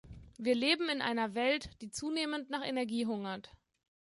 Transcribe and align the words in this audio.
Wir 0.39 0.55
leben 0.55 0.89
in 0.89 0.99
einer 1.03 1.35
Welt, 1.35 1.69
die 1.81 1.91
zunehmend 1.91 2.49
nach 2.49 2.65
Energie 2.65 3.05
hungert. 3.05 3.51